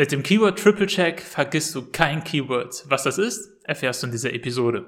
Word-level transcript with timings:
Mit 0.00 0.12
dem 0.12 0.22
Keyword 0.22 0.58
Triple 0.58 0.86
Check 0.86 1.20
vergisst 1.20 1.74
du 1.74 1.82
kein 1.82 2.24
Keyword. 2.24 2.86
Was 2.88 3.02
das 3.02 3.18
ist, 3.18 3.50
erfährst 3.64 4.02
du 4.02 4.06
in 4.06 4.12
dieser 4.12 4.32
Episode. 4.32 4.86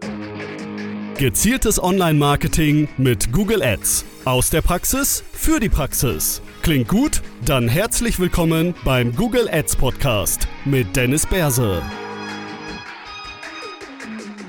Gezieltes 1.18 1.82
Online-Marketing 1.82 2.88
mit 2.96 3.30
Google 3.30 3.62
Ads. 3.62 4.06
Aus 4.24 4.48
der 4.48 4.62
Praxis 4.62 5.22
für 5.34 5.60
die 5.60 5.68
Praxis. 5.68 6.40
Klingt 6.62 6.88
gut? 6.88 7.20
Dann 7.44 7.68
herzlich 7.68 8.20
willkommen 8.20 8.74
beim 8.86 9.14
Google 9.14 9.50
Ads 9.52 9.76
Podcast 9.76 10.48
mit 10.64 10.96
Dennis 10.96 11.26
Berse. 11.26 11.82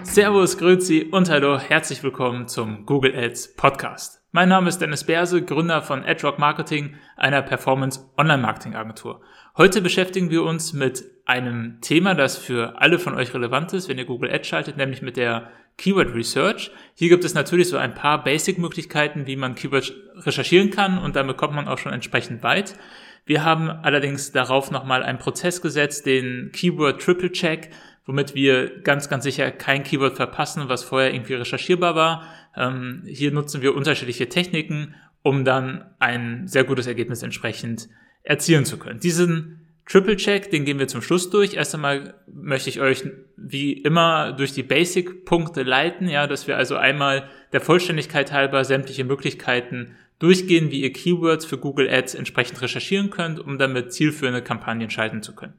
Servus, 0.04 0.58
Grüezi 0.58 1.10
und 1.12 1.30
hallo, 1.30 1.60
herzlich 1.60 2.04
willkommen 2.04 2.48
zum 2.48 2.86
Google 2.86 3.14
Ads 3.14 3.58
Podcast. 3.58 4.23
Mein 4.36 4.50
Name 4.50 4.68
ist 4.68 4.80
Dennis 4.80 5.04
Berse, 5.04 5.44
Gründer 5.44 5.84
von 5.84 6.04
AdRock 6.04 6.40
Marketing, 6.40 6.96
einer 7.16 7.44
Performance 7.44 8.00
Online 8.18 8.42
Marketing 8.42 8.74
Agentur. 8.74 9.22
Heute 9.58 9.80
beschäftigen 9.80 10.32
wir 10.32 10.42
uns 10.42 10.74
mit 10.74 11.06
einem 11.26 11.78
Thema, 11.82 12.16
das 12.16 12.36
für 12.40 12.82
alle 12.82 12.98
von 12.98 13.14
euch 13.14 13.32
relevant 13.36 13.74
ist, 13.74 13.90
wenn 13.90 14.00
ihr 14.00 14.06
Google 14.06 14.34
Ads 14.34 14.48
schaltet, 14.48 14.76
nämlich 14.76 15.04
mit 15.04 15.18
der 15.18 15.52
Keyword 15.78 16.16
Research. 16.16 16.72
Hier 16.96 17.10
gibt 17.10 17.24
es 17.26 17.36
natürlich 17.36 17.70
so 17.70 17.78
ein 17.78 17.94
paar 17.94 18.24
Basic-Möglichkeiten, 18.24 19.28
wie 19.28 19.36
man 19.36 19.54
Keywords 19.54 19.94
recherchieren 20.16 20.72
kann 20.72 20.98
und 20.98 21.16
damit 21.16 21.38
kommt 21.38 21.54
man 21.54 21.68
auch 21.68 21.78
schon 21.78 21.94
entsprechend 21.94 22.42
weit. 22.42 22.76
Wir 23.26 23.46
haben 23.46 23.70
allerdings 23.70 24.32
darauf 24.32 24.72
nochmal 24.72 25.04
einen 25.04 25.20
Prozess 25.20 25.62
gesetzt, 25.62 26.08
den 26.08 26.50
Keyword 26.52 27.00
Triple 27.00 27.32
Check, 27.32 27.70
womit 28.06 28.36
wir 28.36 28.82
ganz, 28.82 29.10
ganz 29.10 29.24
sicher 29.24 29.52
kein 29.52 29.84
Keyword 29.84 30.16
verpassen, 30.16 30.68
was 30.68 30.84
vorher 30.84 31.14
irgendwie 31.14 31.36
recherchierbar 31.36 31.96
war. 31.96 32.28
Ähm, 32.56 33.04
hier 33.06 33.32
nutzen 33.32 33.62
wir 33.62 33.76
unterschiedliche 33.76 34.30
Techniken, 34.30 34.96
um 35.22 35.46
dann 35.46 35.86
ein 36.00 36.48
sehr 36.48 36.64
gutes 36.64 36.88
Ergebnis 36.88 37.24
entsprechend 37.24 37.88
erzielen 38.24 38.66
zu 38.66 38.78
können. 38.78 39.00
Diesen 39.00 39.60
Triple 39.86 40.16
Check, 40.16 40.50
den 40.50 40.64
gehen 40.64 40.80
wir 40.80 40.88
zum 40.88 41.02
Schluss 41.02 41.30
durch. 41.30 41.56
Erst 41.56 41.76
einmal 41.76 42.14
möchte 42.32 42.70
ich 42.70 42.80
euch 42.80 43.04
wie 43.36 43.74
immer 43.74 44.32
durch 44.32 44.54
die 44.54 44.64
Basic-Punkte 44.64 45.64
leiten, 45.64 46.08
ja, 46.08 46.26
dass 46.26 46.48
wir 46.48 46.58
also 46.58 46.78
einmal 46.78 47.30
der 47.52 47.60
Vollständigkeit 47.62 48.32
halber 48.32 48.64
sämtliche 48.64 49.04
Möglichkeiten 49.04 49.96
durchgehen, 50.20 50.72
wie 50.72 50.82
ihr 50.82 50.94
Keywords 50.94 51.46
für 51.46 51.58
Google 51.58 51.90
Ads 51.90 52.16
entsprechend 52.16 52.62
recherchieren 52.62 53.10
könnt, 53.10 53.40
um 53.40 53.58
damit 53.58 53.92
zielführende 53.92 54.42
Kampagnen 54.42 54.90
schalten 54.90 55.22
zu 55.22 55.36
können. 55.36 55.54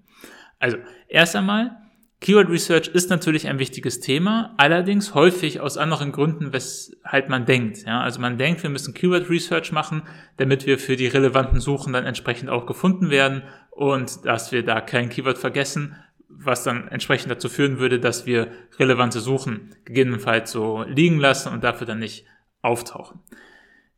Also, 0.59 0.79
erst 1.09 1.37
einmal, 1.37 1.77
Keyword 2.25 2.49
Research 2.49 2.89
ist 2.89 3.11
natürlich 3.11 3.49
ein 3.49 3.59
wichtiges 3.59 4.01
Thema, 4.01 4.55
allerdings 4.57 5.13
häufig 5.13 5.61
aus 5.61 5.77
anderen 5.77 6.11
Gründen, 6.11 6.55
weshalb 6.55 7.29
man 7.29 7.45
denkt. 7.45 7.85
Ja, 7.85 8.01
also 8.01 8.19
man 8.19 8.39
denkt, 8.39 8.63
wir 8.63 8.71
müssen 8.71 8.95
Keyword 8.95 9.29
Research 9.29 9.73
machen, 9.73 10.05
damit 10.39 10.65
wir 10.65 10.79
für 10.79 10.97
die 10.97 11.07
relevanten 11.07 11.61
Suchen 11.61 11.93
dann 11.93 12.07
entsprechend 12.07 12.49
auch 12.49 12.65
gefunden 12.65 13.11
werden 13.11 13.43
und 13.73 14.25
dass 14.25 14.53
wir 14.53 14.65
da 14.65 14.81
kein 14.81 15.11
Keyword 15.11 15.37
vergessen, 15.37 15.97
was 16.31 16.63
dann 16.65 16.89
entsprechend 16.89 17.31
dazu 17.31 17.51
führen 17.51 17.79
würde, 17.79 18.01
dass 18.01 18.25
wir 18.25 18.49
relevante 18.79 19.21
Suchen 19.21 19.75
gegebenenfalls 19.85 20.51
so 20.51 20.83
liegen 20.85 21.19
lassen 21.19 21.53
und 21.53 21.63
dafür 21.63 21.87
dann 21.87 21.99
nicht 21.99 22.25
auftauchen. 22.63 23.21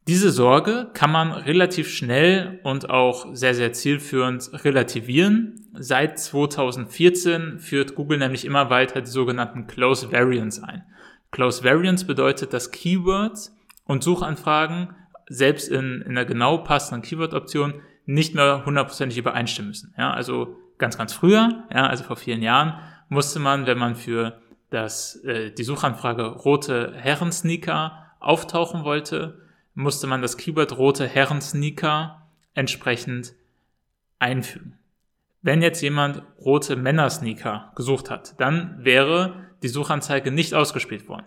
Diese 0.08 0.30
Sorge 0.30 0.88
kann 0.92 1.10
man 1.10 1.32
relativ 1.32 1.88
schnell 1.88 2.60
und 2.62 2.90
auch 2.90 3.34
sehr, 3.34 3.56
sehr 3.56 3.72
zielführend 3.72 4.50
relativieren. 4.64 5.66
Seit 5.72 6.20
2014 6.20 7.58
führt 7.58 7.96
Google 7.96 8.18
nämlich 8.18 8.44
immer 8.44 8.70
weiter 8.70 9.00
die 9.00 9.10
sogenannten 9.10 9.66
Close 9.66 10.12
Variants 10.12 10.62
ein. 10.62 10.84
Close 11.32 11.64
Variants 11.64 12.04
bedeutet, 12.04 12.52
dass 12.52 12.70
Keywords 12.70 13.56
und 13.84 14.04
Suchanfragen 14.04 14.94
selbst 15.28 15.68
in, 15.68 16.02
in 16.02 16.12
einer 16.12 16.24
genau 16.24 16.58
passenden 16.58 17.02
Keyword-Option 17.02 17.74
nicht 18.04 18.32
mehr 18.32 18.64
hundertprozentig 18.64 19.18
übereinstimmen 19.18 19.70
müssen. 19.70 19.92
Ja, 19.98 20.12
also 20.12 20.56
ganz, 20.78 20.96
ganz 20.96 21.14
früher, 21.14 21.64
ja, 21.74 21.88
also 21.88 22.04
vor 22.04 22.14
vielen 22.14 22.42
Jahren, 22.42 22.74
musste 23.08 23.40
man, 23.40 23.66
wenn 23.66 23.78
man 23.78 23.96
für 23.96 24.40
das, 24.70 25.16
äh, 25.24 25.50
die 25.50 25.64
Suchanfrage 25.64 26.26
rote 26.26 26.92
Herren-Sneaker 26.94 28.14
auftauchen 28.20 28.84
wollte, 28.84 29.45
musste 29.76 30.08
man 30.08 30.22
das 30.22 30.36
Keyword 30.36 30.76
rote 30.76 31.06
Herren-Sneaker 31.06 32.26
entsprechend 32.54 33.34
einfügen. 34.18 34.78
Wenn 35.42 35.62
jetzt 35.62 35.82
jemand 35.82 36.22
rote 36.40 36.74
Männer-Sneaker 36.74 37.72
gesucht 37.76 38.10
hat, 38.10 38.40
dann 38.40 38.84
wäre 38.84 39.46
die 39.62 39.68
Suchanzeige 39.68 40.32
nicht 40.32 40.54
ausgespielt 40.54 41.08
worden. 41.08 41.26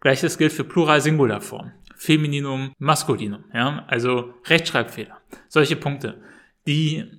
Gleiches 0.00 0.38
gilt 0.38 0.52
für 0.52 0.64
Plural-Singular-Form, 0.64 1.72
Femininum, 1.96 2.72
Maskulinum, 2.78 3.44
ja, 3.52 3.84
also 3.88 4.34
Rechtschreibfehler. 4.44 5.16
Solche 5.48 5.74
Punkte, 5.74 6.22
die 6.66 7.10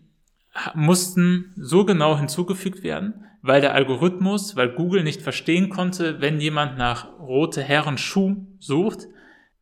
mussten 0.75 1.53
so 1.57 1.83
genau 1.83 2.17
hinzugefügt 2.17 2.83
werden, 2.83 3.25
weil 3.41 3.61
der 3.61 3.73
Algorithmus, 3.73 4.55
weil 4.55 4.69
Google 4.69 5.03
nicht 5.03 5.21
verstehen 5.21 5.69
konnte, 5.69 6.21
wenn 6.21 6.39
jemand 6.39 6.77
nach 6.77 7.19
rote 7.19 7.63
Herren 7.63 7.97
Schuh 7.97 8.45
sucht, 8.59 9.07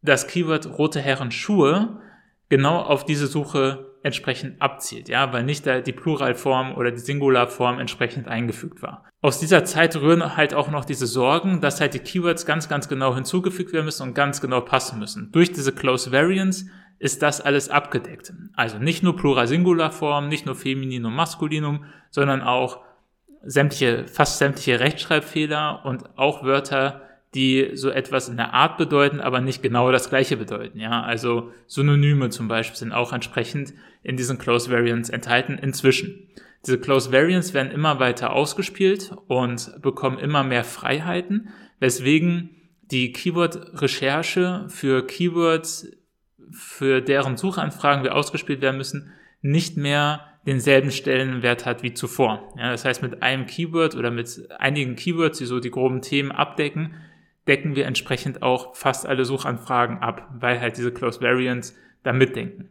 das 0.08 0.28
Keyword 0.28 0.78
rote 0.78 1.00
Herren 1.00 1.32
Schuhe 1.32 2.02
genau 2.50 2.80
auf 2.80 3.06
diese 3.06 3.28
Suche 3.28 3.88
entsprechend 4.04 4.62
abzielt, 4.62 5.10
ja, 5.10 5.34
weil 5.34 5.44
nicht 5.44 5.66
die 5.66 5.92
Pluralform 5.92 6.76
oder 6.76 6.92
die 6.92 7.00
Singularform 7.00 7.80
entsprechend 7.80 8.28
eingefügt 8.28 8.82
war. 8.82 9.04
Aus 9.22 9.40
dieser 9.40 9.66
Zeit 9.66 9.96
rühren 9.98 10.38
halt 10.38 10.54
auch 10.54 10.70
noch 10.70 10.86
diese 10.86 11.08
Sorgen, 11.08 11.60
dass 11.60 11.82
halt 11.82 11.94
die 11.94 12.00
Keywords 12.00 12.46
ganz, 12.46 12.70
ganz 12.70 12.88
genau 12.88 13.16
hinzugefügt 13.16 13.74
werden 13.74 13.86
müssen 13.86 14.04
und 14.04 14.14
ganz 14.14 14.40
genau 14.40 14.62
passen 14.62 15.00
müssen. 15.00 15.32
Durch 15.32 15.52
diese 15.52 15.74
Close 15.74 16.12
Variants 16.12 16.66
ist 17.00 17.22
das 17.22 17.42
alles 17.42 17.70
abgedeckt. 17.70 18.32
Also 18.56 18.78
nicht 18.78 19.04
nur 19.04 19.16
Plural-Singular-Form, 19.16 20.30
nicht 20.30 20.46
nur 20.46 20.56
Femininum, 20.56 21.16
Maskulinum, 21.16 21.86
sondern 22.12 22.42
auch 22.42 22.80
sämtliche, 23.44 24.08
fast 24.08 24.38
sämtliche 24.38 24.80
Rechtschreibfehler 24.80 25.82
und 25.84 26.18
auch 26.18 26.44
Wörter, 26.44 27.02
die 27.36 27.72
so 27.74 27.90
etwas 27.90 28.30
in 28.30 28.38
der 28.38 28.54
Art 28.54 28.78
bedeuten, 28.78 29.20
aber 29.20 29.42
nicht 29.42 29.62
genau 29.62 29.92
das 29.92 30.10
gleiche 30.10 30.38
bedeuten. 30.38 30.80
Ja, 30.80 31.02
also 31.02 31.52
Synonyme 31.68 32.30
zum 32.30 32.48
Beispiel 32.48 32.78
sind 32.78 32.94
auch 32.94 33.14
entsprechend 33.14 33.74
in 34.04 34.18
diesen 34.18 34.38
Close 34.38 34.72
Variants 34.72 35.10
enthalten 35.10 35.58
inzwischen. 35.58 36.30
Diese 36.66 36.80
Close 36.80 37.12
Variants 37.12 37.54
werden 37.54 37.72
immer 37.72 38.00
weiter 38.00 38.34
ausgespielt 38.34 39.12
und 39.28 39.82
bekommen 39.82 40.18
immer 40.18 40.44
mehr 40.44 40.64
Freiheiten, 40.64 41.50
weswegen 41.80 42.50
die 42.82 43.12
Keyword-Recherche 43.12 44.66
für 44.70 45.06
Keywords, 45.06 45.92
für 46.52 47.02
deren 47.02 47.38
Suchanfragen 47.38 48.04
wir 48.04 48.16
ausgespielt 48.16 48.62
werden 48.62 48.78
müssen, 48.78 49.12
nicht 49.42 49.78
mehr 49.78 50.22
denselben 50.46 50.92
Stellenwert 50.92 51.66
hat 51.66 51.84
wie 51.84 51.94
zuvor. 51.94 52.54
Ja, 52.58 52.72
das 52.72 52.86
heißt, 52.86 53.02
mit 53.02 53.22
einem 53.22 53.46
Keyword 53.46 53.96
oder 53.96 54.12
mit 54.12 54.50
einigen 54.58 54.96
Keywords, 54.96 55.38
die 55.38 55.46
so 55.46 55.60
die 55.60 55.72
groben 55.72 56.02
Themen 56.02 56.32
abdecken, 56.32 56.94
decken 57.48 57.76
wir 57.76 57.86
entsprechend 57.86 58.42
auch 58.42 58.76
fast 58.76 59.06
alle 59.06 59.26
Suchanfragen 59.26 60.00
ab, 60.00 60.30
weil 60.38 60.60
halt 60.60 60.78
diese 60.78 60.92
Close 60.92 61.22
Variants 61.22 61.76
da 62.04 62.14
mitdenken. 62.14 62.70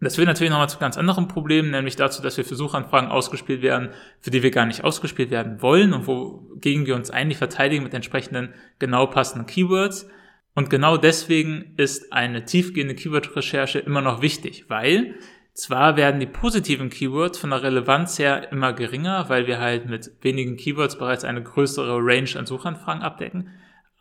Das 0.00 0.16
führt 0.16 0.26
natürlich 0.26 0.50
nochmal 0.50 0.68
zu 0.68 0.78
ganz 0.78 0.98
anderen 0.98 1.28
Problemen, 1.28 1.70
nämlich 1.70 1.96
dazu, 1.96 2.20
dass 2.20 2.36
wir 2.36 2.44
für 2.44 2.56
Suchanfragen 2.56 3.10
ausgespielt 3.10 3.62
werden, 3.62 3.90
für 4.20 4.30
die 4.30 4.42
wir 4.42 4.50
gar 4.50 4.66
nicht 4.66 4.84
ausgespielt 4.84 5.30
werden 5.30 5.62
wollen 5.62 5.94
und 5.94 6.06
wogegen 6.06 6.86
wir 6.86 6.94
uns 6.94 7.10
eigentlich 7.10 7.38
verteidigen 7.38 7.84
mit 7.84 7.94
entsprechenden 7.94 8.52
genau 8.78 9.06
passenden 9.06 9.46
Keywords. 9.46 10.08
Und 10.54 10.68
genau 10.68 10.96
deswegen 10.96 11.74
ist 11.76 12.12
eine 12.12 12.44
tiefgehende 12.44 12.94
Keyword-Recherche 12.94 13.78
immer 13.78 14.02
noch 14.02 14.20
wichtig, 14.20 14.66
weil 14.68 15.14
zwar 15.54 15.96
werden 15.96 16.20
die 16.20 16.26
positiven 16.26 16.90
Keywords 16.90 17.38
von 17.38 17.50
der 17.50 17.62
Relevanz 17.62 18.18
her 18.18 18.50
immer 18.52 18.72
geringer, 18.72 19.28
weil 19.28 19.46
wir 19.46 19.58
halt 19.58 19.88
mit 19.88 20.10
wenigen 20.20 20.56
Keywords 20.56 20.98
bereits 20.98 21.24
eine 21.24 21.42
größere 21.42 21.98
Range 22.00 22.30
an 22.36 22.46
Suchanfragen 22.46 23.02
abdecken, 23.02 23.50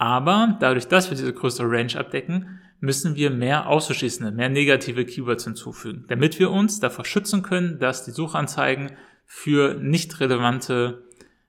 aber 0.04 0.58
dadurch, 0.60 0.90
dass 0.90 1.10
wir 1.10 1.16
diese 1.16 1.32
größere 1.32 1.72
Range 1.72 1.98
abdecken, 1.98 2.60
müssen 2.82 3.16
wir 3.16 3.30
mehr 3.30 3.68
auszuschließende, 3.68 4.34
mehr 4.34 4.50
negative 4.50 5.06
Keywords 5.06 5.46
hinzufügen, 5.46 6.04
damit 6.10 6.40
wir 6.40 6.52
uns 6.52 6.82
davor 6.82 7.06
schützen 7.06 7.42
können, 7.42 7.80
dass 7.80 8.04
die 8.04 8.12
Suchanzeigen 8.12 8.98
für 9.26 9.76
nicht 9.76 10.20
relevante 10.20 11.06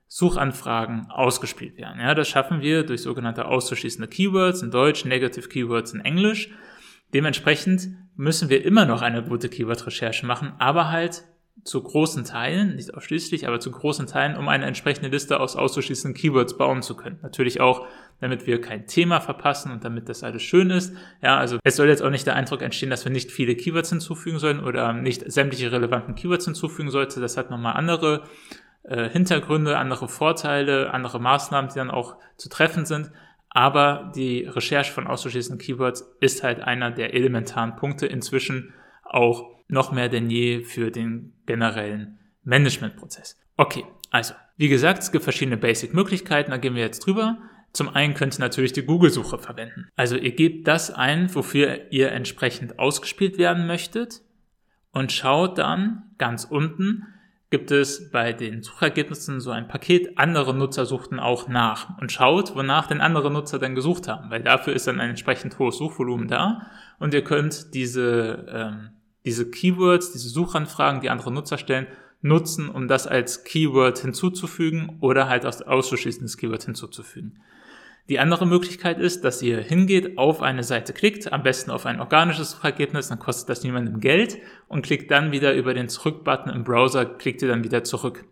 Suchanfragen 0.07 1.07
ausgespielt 1.09 1.75
werden. 1.75 1.99
Ja, 1.99 2.15
das 2.15 2.29
schaffen 2.29 2.61
wir 2.61 2.83
durch 2.83 3.01
sogenannte 3.01 3.43
auszuschließende 3.43 4.07
Keywords 4.07 4.61
in 4.61 4.71
Deutsch, 4.71 5.03
Negative 5.03 5.49
Keywords 5.49 5.91
in 5.91 5.99
Englisch. 5.99 6.49
Dementsprechend 7.13 7.89
müssen 8.15 8.47
wir 8.47 8.63
immer 8.63 8.85
noch 8.85 9.01
eine 9.01 9.21
gute 9.21 9.49
Keyword-Recherche 9.49 10.25
machen, 10.25 10.53
aber 10.59 10.91
halt 10.91 11.25
zu 11.63 11.81
großen 11.81 12.25
Teilen, 12.25 12.75
nicht 12.75 12.93
ausschließlich, 12.93 13.47
aber 13.47 13.59
zu 13.59 13.71
großen 13.71 14.07
Teilen, 14.07 14.37
um 14.37 14.47
eine 14.47 14.65
entsprechende 14.65 15.09
Liste 15.09 15.39
aus 15.39 15.55
auszuschließenden 15.55 16.15
Keywords 16.17 16.57
bauen 16.57 16.81
zu 16.81 16.95
können. 16.95 17.19
Natürlich 17.21 17.61
auch, 17.61 17.87
damit 18.19 18.47
wir 18.47 18.61
kein 18.61 18.87
Thema 18.87 19.19
verpassen 19.19 19.71
und 19.71 19.83
damit 19.83 20.09
das 20.09 20.23
alles 20.23 20.41
schön 20.41 20.69
ist. 20.69 20.95
Ja, 21.21 21.37
also 21.37 21.59
es 21.63 21.75
soll 21.75 21.87
jetzt 21.87 22.01
auch 22.01 22.09
nicht 22.09 22.25
der 22.25 22.35
Eindruck 22.35 22.61
entstehen, 22.61 22.89
dass 22.89 23.05
wir 23.05 23.11
nicht 23.11 23.31
viele 23.31 23.55
Keywords 23.55 23.89
hinzufügen 23.89 24.39
sollen 24.39 24.63
oder 24.63 24.93
nicht 24.93 25.29
sämtliche 25.31 25.71
relevanten 25.71 26.15
Keywords 26.15 26.45
hinzufügen 26.45 26.89
sollte. 26.89 27.19
Das 27.19 27.37
hat 27.37 27.49
nochmal 27.49 27.73
andere 27.73 28.23
äh, 28.83 29.09
Hintergründe, 29.09 29.77
andere 29.77 30.07
Vorteile, 30.07 30.93
andere 30.93 31.19
Maßnahmen, 31.19 31.69
die 31.69 31.75
dann 31.75 31.91
auch 31.91 32.17
zu 32.37 32.49
treffen 32.49 32.85
sind. 32.85 33.11
Aber 33.49 34.11
die 34.15 34.43
Recherche 34.43 34.91
von 34.91 35.07
auszuschließenden 35.07 35.65
Keywords 35.65 36.15
ist 36.19 36.43
halt 36.43 36.61
einer 36.61 36.91
der 36.91 37.13
elementaren 37.13 37.75
Punkte 37.77 38.05
inzwischen 38.05 38.73
auch 39.03 39.49
noch 39.67 39.91
mehr 39.91 40.09
denn 40.09 40.29
je 40.29 40.63
für 40.63 40.91
den 40.91 41.33
generellen 41.45 42.19
Managementprozess. 42.43 43.39
Okay, 43.57 43.85
also, 44.11 44.33
wie 44.57 44.69
gesagt, 44.69 44.99
es 44.99 45.11
gibt 45.11 45.23
verschiedene 45.23 45.57
Basic-Möglichkeiten, 45.57 46.51
da 46.51 46.57
gehen 46.57 46.75
wir 46.75 46.83
jetzt 46.83 47.05
drüber. 47.05 47.37
Zum 47.75 47.89
einen 47.89 48.13
könnt 48.13 48.37
ihr 48.37 48.39
natürlich 48.39 48.71
die 48.71 48.85
Google-Suche 48.85 49.37
verwenden. 49.37 49.89
Also 49.97 50.15
ihr 50.15 50.31
gebt 50.31 50.65
das 50.65 50.91
ein, 50.91 51.35
wofür 51.35 51.91
ihr 51.91 52.13
entsprechend 52.13 52.79
ausgespielt 52.79 53.37
werden 53.37 53.67
möchtet 53.67 54.21
und 54.93 55.11
schaut 55.11 55.57
dann 55.57 56.03
ganz 56.17 56.45
unten, 56.45 57.03
gibt 57.49 57.71
es 57.71 58.11
bei 58.11 58.31
den 58.31 58.63
Suchergebnissen 58.63 59.41
so 59.41 59.51
ein 59.51 59.67
Paket, 59.67 60.17
andere 60.17 60.53
Nutzer 60.53 60.85
suchten 60.85 61.19
auch 61.19 61.49
nach 61.49 61.97
und 61.99 62.13
schaut, 62.13 62.55
wonach 62.55 62.87
denn 62.87 63.01
andere 63.01 63.29
Nutzer 63.29 63.59
dann 63.59 63.75
gesucht 63.75 64.07
haben, 64.07 64.29
weil 64.31 64.41
dafür 64.41 64.73
ist 64.73 64.87
dann 64.87 65.01
ein 65.01 65.09
entsprechend 65.09 65.59
hohes 65.59 65.77
Suchvolumen 65.77 66.29
da 66.29 66.71
und 66.97 67.13
ihr 67.13 67.25
könnt 67.25 67.73
diese, 67.73 68.45
ähm, 68.49 68.91
diese 69.25 69.51
Keywords, 69.51 70.13
diese 70.13 70.29
Suchanfragen, 70.29 71.01
die 71.01 71.09
andere 71.09 71.33
Nutzer 71.33 71.57
stellen, 71.57 71.87
nutzen, 72.21 72.69
um 72.69 72.87
das 72.87 73.05
als 73.05 73.43
Keyword 73.43 73.99
hinzuzufügen 73.99 74.97
oder 75.01 75.27
halt 75.27 75.43
als 75.43 75.61
auszuschließendes 75.61 76.37
Keyword 76.37 76.63
hinzuzufügen. 76.63 77.41
Die 78.07 78.19
andere 78.19 78.45
Möglichkeit 78.45 78.99
ist, 78.99 79.23
dass 79.23 79.41
ihr 79.41 79.59
hingeht, 79.61 80.17
auf 80.19 80.43
eine 80.43 80.63
Seite 80.63 80.93
klickt, 80.93 81.33
am 81.33 81.41
besten 81.41 81.71
auf 81.71 81.87
ein 81.87 81.99
organisches 81.99 82.51
Suchergebnis, 82.51 83.07
dann 83.07 83.17
kostet 83.17 83.49
das 83.49 83.63
niemandem 83.63 83.99
Geld 83.99 84.37
und 84.67 84.85
klickt 84.85 85.09
dann 85.09 85.31
wieder 85.31 85.53
über 85.55 85.73
den 85.73 85.89
Zurück-Button 85.89 86.53
im 86.53 86.63
Browser, 86.63 87.05
klickt 87.05 87.41
ihr 87.41 87.47
dann 87.47 87.63
wieder 87.63 87.83
zurück. 87.83 88.25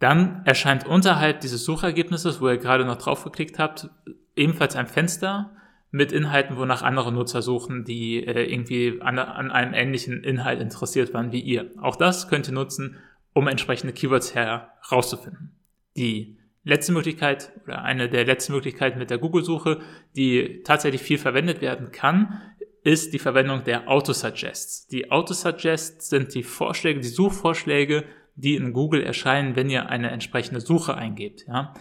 Dann 0.00 0.42
erscheint 0.44 0.86
unterhalb 0.86 1.40
dieses 1.40 1.64
Suchergebnisses, 1.64 2.42
wo 2.42 2.48
ihr 2.48 2.58
gerade 2.58 2.84
noch 2.84 2.96
drauf 2.96 3.24
geklickt 3.24 3.58
habt, 3.58 3.88
ebenfalls 4.36 4.76
ein 4.76 4.86
Fenster 4.86 5.52
mit 5.90 6.12
Inhalten, 6.12 6.56
wonach 6.56 6.82
andere 6.82 7.10
Nutzer 7.10 7.42
suchen, 7.42 7.84
die 7.84 8.24
äh, 8.24 8.44
irgendwie 8.44 9.00
an, 9.00 9.18
an 9.18 9.50
einem 9.50 9.74
ähnlichen 9.74 10.22
Inhalt 10.22 10.60
interessiert 10.60 11.12
waren 11.14 11.32
wie 11.32 11.40
ihr. 11.40 11.70
Auch 11.80 11.96
das 11.96 12.28
könnt 12.28 12.48
ihr 12.48 12.54
nutzen, 12.54 12.98
um 13.32 13.48
entsprechende 13.48 13.92
Keywords 13.92 14.34
herauszufinden. 14.34 15.56
Die 15.96 16.39
letzte 16.70 16.92
Möglichkeit 16.92 17.52
oder 17.64 17.82
eine 17.82 18.08
der 18.08 18.24
letzten 18.24 18.54
Möglichkeiten 18.54 18.98
mit 18.98 19.10
der 19.10 19.18
Google-Suche, 19.18 19.80
die 20.16 20.62
tatsächlich 20.64 21.02
viel 21.02 21.18
verwendet 21.18 21.60
werden 21.60 21.92
kann, 21.92 22.40
ist 22.82 23.12
die 23.12 23.18
Verwendung 23.18 23.64
der 23.64 23.88
Autosuggests. 23.88 24.86
Die 24.86 25.10
Autosuggests 25.10 26.08
sind 26.08 26.34
die 26.34 26.42
Vorschläge, 26.42 27.00
die 27.00 27.08
Suchvorschläge, 27.08 28.04
die 28.36 28.56
in 28.56 28.72
Google 28.72 29.02
erscheinen, 29.02 29.56
wenn 29.56 29.68
ihr 29.68 29.90
eine 29.90 30.10
entsprechende 30.10 30.60
Suche 30.60 30.94
eingebt. 30.94 31.44
Ja. 31.46 31.74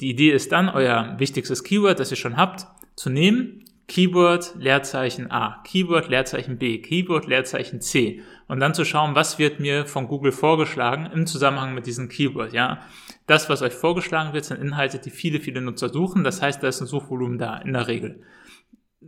Die 0.00 0.10
Idee 0.10 0.30
ist 0.30 0.52
dann, 0.52 0.68
euer 0.68 1.16
wichtigstes 1.18 1.64
Keyword, 1.64 1.98
das 1.98 2.10
ihr 2.10 2.16
schon 2.16 2.36
habt, 2.36 2.66
zu 2.94 3.10
nehmen, 3.10 3.64
Keyword 3.86 4.54
Leerzeichen 4.58 5.30
A, 5.30 5.62
Keyword 5.64 6.08
Leerzeichen 6.08 6.58
B, 6.58 6.78
Keyword 6.78 7.26
Leerzeichen 7.26 7.80
C 7.80 8.22
und 8.48 8.60
dann 8.60 8.74
zu 8.74 8.84
schauen, 8.84 9.14
was 9.14 9.38
wird 9.38 9.60
mir 9.60 9.86
von 9.86 10.08
Google 10.08 10.32
vorgeschlagen 10.32 11.06
im 11.12 11.26
Zusammenhang 11.26 11.74
mit 11.74 11.86
diesem 11.86 12.08
Keyword, 12.08 12.52
ja. 12.52 12.80
Das, 13.26 13.48
was 13.48 13.62
euch 13.62 13.72
vorgeschlagen 13.72 14.32
wird, 14.32 14.44
sind 14.44 14.60
Inhalte, 14.60 14.98
die 14.98 15.10
viele, 15.10 15.40
viele 15.40 15.60
Nutzer 15.60 15.88
suchen. 15.88 16.24
Das 16.24 16.42
heißt, 16.42 16.62
da 16.62 16.68
ist 16.68 16.80
ein 16.80 16.86
Suchvolumen 16.86 17.38
da, 17.38 17.56
in 17.56 17.72
der 17.72 17.88
Regel. 17.88 18.22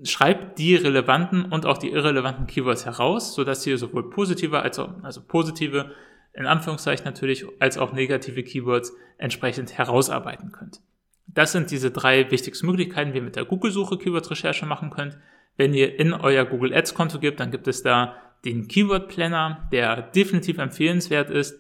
Schreibt 0.05 0.59
die 0.59 0.75
relevanten 0.75 1.47
und 1.47 1.67
auch 1.67 1.79
die 1.79 1.91
irrelevanten 1.91 2.47
Keywords 2.47 2.87
heraus, 2.87 3.35
sodass 3.35 3.67
ihr 3.67 3.79
sowohl 3.79 4.11
positive 4.11 4.61
als 4.61 4.79
auch, 4.79 4.93
also 5.03 5.23
positive, 5.23 5.91
in 6.33 6.47
Anführungszeichen 6.47 7.05
natürlich, 7.05 7.47
als 7.61 7.79
auch 7.79 7.93
negative 7.93 8.43
Keywords 8.43 8.95
entsprechend 9.19 9.77
herausarbeiten 9.77 10.53
könnt. 10.53 10.81
Das 11.27 11.53
sind 11.53 11.71
diese 11.71 11.91
drei 11.91 12.31
wichtigsten 12.31 12.67
Möglichkeiten, 12.67 13.13
wie 13.13 13.19
ihr 13.19 13.23
mit 13.23 13.37
der 13.37 13.45
Google-Suche 13.45 13.99
Keyword-Recherche 13.99 14.65
machen 14.65 14.91
könnt. 14.91 15.19
Wenn 15.57 15.75
ihr 15.75 15.99
in 15.99 16.13
euer 16.13 16.45
Google 16.45 16.75
Ads-Konto 16.75 17.19
gebt, 17.19 17.41
dann 17.41 17.51
gibt 17.51 17.69
es 17.69 17.83
da 17.83 18.15
den 18.45 18.69
Keyword 18.69 19.09
Planner, 19.09 19.69
der 19.73 20.03
definitiv 20.03 20.59
empfehlenswert 20.59 21.31
ist. 21.31 21.59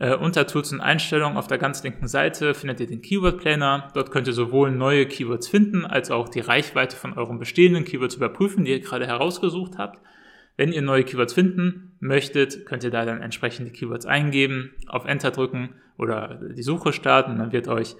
Äh, 0.00 0.16
unter 0.16 0.46
Tools 0.46 0.72
und 0.72 0.80
Einstellungen 0.80 1.36
auf 1.36 1.46
der 1.46 1.58
ganz 1.58 1.82
linken 1.84 2.08
Seite 2.08 2.54
findet 2.54 2.80
ihr 2.80 2.86
den 2.86 3.00
Keyword 3.00 3.38
Planner. 3.38 3.90
Dort 3.94 4.10
könnt 4.10 4.26
ihr 4.26 4.32
sowohl 4.32 4.72
neue 4.72 5.06
Keywords 5.06 5.46
finden, 5.46 5.84
als 5.84 6.10
auch 6.10 6.28
die 6.28 6.40
Reichweite 6.40 6.96
von 6.96 7.12
euren 7.12 7.38
bestehenden 7.38 7.84
Keywords 7.84 8.16
überprüfen, 8.16 8.64
die 8.64 8.72
ihr 8.72 8.80
gerade 8.80 9.06
herausgesucht 9.06 9.78
habt. 9.78 10.00
Wenn 10.56 10.72
ihr 10.72 10.82
neue 10.82 11.04
Keywords 11.04 11.32
finden 11.32 11.96
möchtet, 12.00 12.66
könnt 12.66 12.84
ihr 12.84 12.90
da 12.90 13.04
dann 13.04 13.20
entsprechend 13.20 13.68
die 13.68 13.72
Keywords 13.72 14.06
eingeben, 14.06 14.72
auf 14.88 15.04
Enter 15.04 15.30
drücken 15.30 15.74
oder 15.96 16.40
die 16.56 16.62
Suche 16.62 16.92
starten. 16.92 17.38
Dann 17.38 17.52
wird 17.52 17.68
euch 17.68 17.96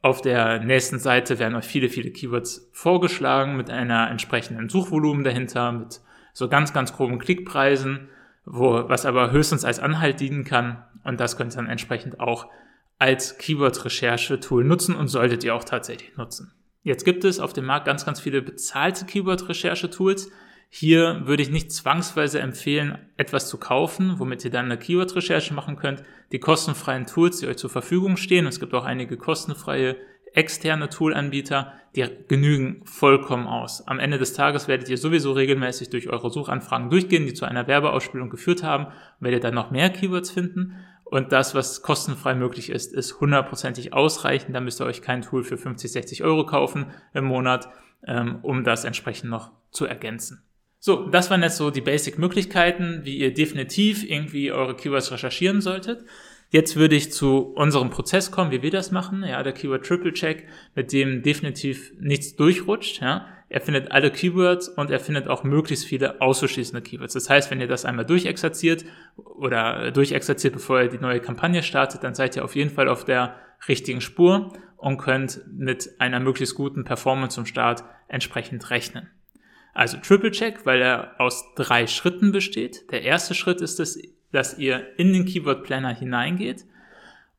auf 0.00 0.20
der 0.20 0.60
nächsten 0.60 0.98
Seite 0.98 1.38
werden 1.38 1.56
euch 1.56 1.64
viele, 1.64 1.88
viele 1.88 2.10
Keywords 2.10 2.70
vorgeschlagen 2.72 3.56
mit 3.56 3.68
einer 3.70 4.10
entsprechenden 4.10 4.68
Suchvolumen 4.68 5.24
dahinter, 5.24 5.72
mit 5.72 6.00
so 6.32 6.48
ganz, 6.48 6.72
ganz 6.72 6.92
groben 6.92 7.18
Klickpreisen, 7.18 8.08
wo, 8.50 8.88
was 8.88 9.06
aber 9.06 9.30
höchstens 9.30 9.64
als 9.64 9.78
Anhalt 9.78 10.20
dienen 10.20 10.44
kann. 10.44 10.84
Und 11.04 11.20
das 11.20 11.36
könnt 11.36 11.52
ihr 11.52 11.56
dann 11.56 11.68
entsprechend 11.68 12.20
auch 12.20 12.46
als 12.98 13.38
Keyword-Recherche-Tool 13.38 14.64
nutzen 14.64 14.96
und 14.96 15.08
solltet 15.08 15.44
ihr 15.44 15.54
auch 15.54 15.64
tatsächlich 15.64 16.16
nutzen. 16.16 16.52
Jetzt 16.82 17.04
gibt 17.04 17.24
es 17.24 17.40
auf 17.40 17.52
dem 17.52 17.66
Markt 17.66 17.86
ganz, 17.86 18.04
ganz 18.04 18.20
viele 18.20 18.42
bezahlte 18.42 19.04
Keyword-Recherche-Tools. 19.04 20.30
Hier 20.70 21.22
würde 21.24 21.42
ich 21.42 21.50
nicht 21.50 21.72
zwangsweise 21.72 22.40
empfehlen, 22.40 22.98
etwas 23.16 23.48
zu 23.48 23.58
kaufen, 23.58 24.18
womit 24.18 24.44
ihr 24.44 24.50
dann 24.50 24.66
eine 24.66 24.78
Keyword-Recherche 24.78 25.54
machen 25.54 25.76
könnt. 25.76 26.02
Die 26.32 26.40
kostenfreien 26.40 27.06
Tools, 27.06 27.40
die 27.40 27.46
euch 27.46 27.56
zur 27.56 27.70
Verfügung 27.70 28.16
stehen, 28.16 28.46
es 28.46 28.60
gibt 28.60 28.74
auch 28.74 28.84
einige 28.84 29.16
kostenfreie 29.16 29.96
externe 30.38 30.88
Toolanbieter, 30.88 31.72
die 31.96 32.06
genügen 32.28 32.82
vollkommen 32.84 33.48
aus. 33.48 33.86
Am 33.88 33.98
Ende 33.98 34.18
des 34.18 34.34
Tages 34.34 34.68
werdet 34.68 34.88
ihr 34.88 34.96
sowieso 34.96 35.32
regelmäßig 35.32 35.90
durch 35.90 36.08
eure 36.08 36.30
Suchanfragen 36.30 36.90
durchgehen, 36.90 37.26
die 37.26 37.34
zu 37.34 37.44
einer 37.44 37.66
Werbeausspielung 37.66 38.30
geführt 38.30 38.62
haben, 38.62 38.86
werdet 39.18 39.42
dann 39.42 39.54
noch 39.54 39.72
mehr 39.72 39.90
Keywords 39.90 40.30
finden. 40.30 40.76
Und 41.04 41.32
das, 41.32 41.56
was 41.56 41.82
kostenfrei 41.82 42.36
möglich 42.36 42.70
ist, 42.70 42.94
ist 42.94 43.18
hundertprozentig 43.18 43.92
ausreichend. 43.92 44.54
Da 44.54 44.60
müsst 44.60 44.80
ihr 44.80 44.86
euch 44.86 45.02
kein 45.02 45.22
Tool 45.22 45.42
für 45.42 45.58
50, 45.58 45.90
60 45.90 46.22
Euro 46.22 46.46
kaufen 46.46 46.86
im 47.14 47.24
Monat, 47.24 47.68
ähm, 48.06 48.38
um 48.42 48.62
das 48.62 48.84
entsprechend 48.84 49.30
noch 49.30 49.50
zu 49.72 49.86
ergänzen. 49.86 50.44
So, 50.78 51.08
das 51.08 51.30
waren 51.30 51.42
jetzt 51.42 51.56
so 51.56 51.70
die 51.70 51.80
Basic-Möglichkeiten, 51.80 53.00
wie 53.02 53.18
ihr 53.18 53.34
definitiv 53.34 54.08
irgendwie 54.08 54.52
eure 54.52 54.76
Keywords 54.76 55.10
recherchieren 55.10 55.60
solltet. 55.60 56.04
Jetzt 56.50 56.76
würde 56.76 56.96
ich 56.96 57.12
zu 57.12 57.52
unserem 57.54 57.90
Prozess 57.90 58.30
kommen, 58.30 58.50
wie 58.50 58.62
wir 58.62 58.70
das 58.70 58.90
machen. 58.90 59.22
Ja, 59.22 59.42
der 59.42 59.52
Keyword 59.52 59.84
Triple 59.84 60.12
Check, 60.12 60.48
mit 60.74 60.92
dem 60.92 61.22
definitiv 61.22 61.92
nichts 62.00 62.36
durchrutscht. 62.36 63.02
Ja, 63.02 63.26
er 63.50 63.60
findet 63.60 63.92
alle 63.92 64.10
Keywords 64.10 64.68
und 64.68 64.90
er 64.90 65.00
findet 65.00 65.28
auch 65.28 65.44
möglichst 65.44 65.86
viele 65.86 66.20
auszuschließende 66.20 66.82
Keywords. 66.82 67.14
Das 67.14 67.28
heißt, 67.28 67.50
wenn 67.50 67.60
ihr 67.60 67.66
das 67.66 67.84
einmal 67.84 68.04
durchexerziert 68.04 68.84
oder 69.16 69.90
durchexerziert, 69.90 70.54
bevor 70.54 70.82
ihr 70.82 70.88
die 70.88 70.98
neue 70.98 71.20
Kampagne 71.20 71.62
startet, 71.62 72.02
dann 72.02 72.14
seid 72.14 72.36
ihr 72.36 72.44
auf 72.44 72.56
jeden 72.56 72.70
Fall 72.70 72.88
auf 72.88 73.04
der 73.04 73.36
richtigen 73.66 74.00
Spur 74.00 74.52
und 74.76 74.98
könnt 74.98 75.42
mit 75.50 75.96
einer 75.98 76.20
möglichst 76.20 76.54
guten 76.54 76.84
Performance 76.84 77.34
zum 77.34 77.46
Start 77.46 77.84
entsprechend 78.08 78.70
rechnen. 78.70 79.08
Also 79.74 79.96
Triple 79.98 80.30
Check, 80.30 80.66
weil 80.66 80.82
er 80.82 81.20
aus 81.20 81.54
drei 81.56 81.86
Schritten 81.86 82.32
besteht. 82.32 82.90
Der 82.90 83.02
erste 83.02 83.34
Schritt 83.34 83.60
ist 83.60 83.80
es, 83.80 83.98
dass 84.32 84.58
ihr 84.58 84.98
in 84.98 85.12
den 85.12 85.24
Keyword 85.24 85.64
Planner 85.64 85.94
hineingeht 85.94 86.64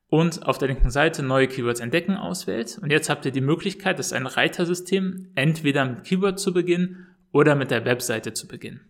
und 0.08 0.44
auf 0.46 0.58
der 0.58 0.68
linken 0.68 0.90
Seite 0.90 1.22
neue 1.22 1.46
Keywords 1.46 1.80
entdecken 1.80 2.16
auswählt. 2.16 2.78
Und 2.82 2.90
jetzt 2.90 3.08
habt 3.08 3.24
ihr 3.24 3.32
die 3.32 3.40
Möglichkeit, 3.40 3.98
das 3.98 4.08
ist 4.08 4.12
ein 4.12 4.26
Reitersystem, 4.26 5.28
entweder 5.36 5.84
mit 5.84 6.04
Keyword 6.04 6.38
zu 6.38 6.52
beginnen 6.52 7.06
oder 7.32 7.54
mit 7.54 7.70
der 7.70 7.84
Webseite 7.84 8.32
zu 8.32 8.48
beginnen. 8.48 8.80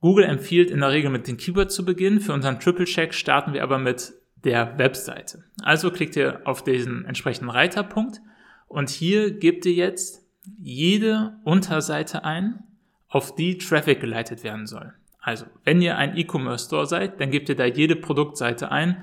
Google 0.00 0.24
empfiehlt 0.24 0.70
in 0.70 0.80
der 0.80 0.90
Regel 0.92 1.10
mit 1.10 1.26
den 1.26 1.36
Keywords 1.36 1.74
zu 1.74 1.84
beginnen. 1.84 2.20
Für 2.20 2.32
unseren 2.32 2.60
Triple 2.60 2.84
Check 2.84 3.12
starten 3.12 3.54
wir 3.54 3.62
aber 3.62 3.78
mit 3.78 4.12
der 4.44 4.78
Webseite. 4.78 5.44
Also 5.62 5.90
klickt 5.90 6.14
ihr 6.14 6.42
auf 6.44 6.62
diesen 6.62 7.04
entsprechenden 7.06 7.50
Reiterpunkt 7.50 8.20
und 8.68 8.88
hier 8.88 9.32
gebt 9.32 9.66
ihr 9.66 9.72
jetzt 9.72 10.22
jede 10.58 11.38
Unterseite 11.42 12.24
ein, 12.24 12.62
auf 13.08 13.34
die 13.34 13.58
Traffic 13.58 14.00
geleitet 14.00 14.44
werden 14.44 14.66
soll. 14.66 14.92
Also, 15.26 15.46
wenn 15.64 15.82
ihr 15.82 15.98
ein 15.98 16.16
E-Commerce 16.16 16.66
Store 16.66 16.86
seid, 16.86 17.20
dann 17.20 17.32
gebt 17.32 17.48
ihr 17.48 17.56
da 17.56 17.64
jede 17.64 17.96
Produktseite 17.96 18.70
ein, 18.70 18.96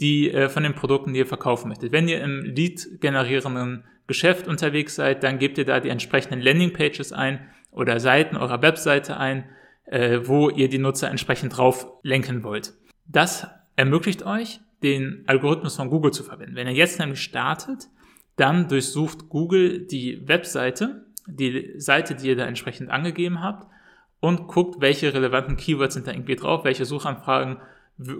die 0.00 0.28
äh, 0.28 0.48
von 0.48 0.64
den 0.64 0.74
Produkten, 0.74 1.12
die 1.12 1.20
ihr 1.20 1.26
verkaufen 1.26 1.68
möchtet. 1.68 1.92
Wenn 1.92 2.08
ihr 2.08 2.20
im 2.20 2.42
Lead 2.42 3.00
generierenden 3.00 3.84
Geschäft 4.08 4.48
unterwegs 4.48 4.96
seid, 4.96 5.22
dann 5.22 5.38
gebt 5.38 5.56
ihr 5.56 5.64
da 5.64 5.78
die 5.78 5.90
entsprechenden 5.90 6.40
Landingpages 6.40 7.12
ein 7.12 7.46
oder 7.70 8.00
Seiten 8.00 8.36
eurer 8.36 8.60
Webseite 8.60 9.18
ein, 9.18 9.44
äh, 9.84 10.18
wo 10.24 10.50
ihr 10.50 10.68
die 10.68 10.78
Nutzer 10.78 11.10
entsprechend 11.10 11.56
drauf 11.56 11.86
lenken 12.02 12.42
wollt. 12.42 12.72
Das 13.06 13.46
ermöglicht 13.76 14.26
euch, 14.26 14.58
den 14.82 15.22
Algorithmus 15.28 15.76
von 15.76 15.90
Google 15.90 16.10
zu 16.10 16.24
verwenden. 16.24 16.56
Wenn 16.56 16.66
ihr 16.66 16.74
jetzt 16.74 16.98
nämlich 16.98 17.20
startet, 17.20 17.86
dann 18.34 18.66
durchsucht 18.66 19.28
Google 19.28 19.86
die 19.86 20.26
Webseite, 20.26 21.06
die 21.28 21.74
Seite, 21.76 22.16
die 22.16 22.26
ihr 22.30 22.36
da 22.36 22.46
entsprechend 22.46 22.90
angegeben 22.90 23.44
habt 23.44 23.68
und 24.20 24.48
guckt, 24.48 24.80
welche 24.80 25.12
relevanten 25.14 25.56
Keywords 25.56 25.94
sind 25.94 26.06
da 26.06 26.12
irgendwie 26.12 26.36
drauf, 26.36 26.64
welche 26.64 26.84
Suchanfragen 26.84 27.58